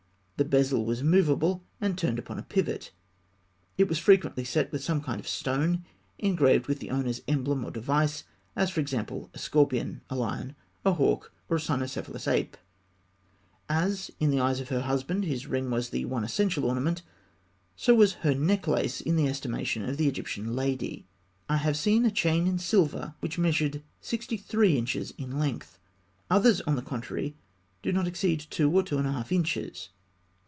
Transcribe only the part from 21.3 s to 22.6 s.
I have seen a chain in